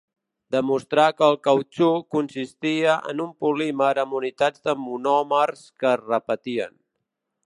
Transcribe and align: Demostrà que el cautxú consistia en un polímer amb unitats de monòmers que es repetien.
Demostrà 0.53 1.03
que 1.17 1.25
el 1.31 1.35
cautxú 1.47 1.89
consistia 2.15 2.95
en 3.13 3.21
un 3.27 3.29
polímer 3.45 3.91
amb 4.05 4.17
unitats 4.21 4.67
de 4.69 4.75
monòmers 4.87 5.65
que 5.83 5.91
es 5.95 6.05
repetien. 6.11 6.75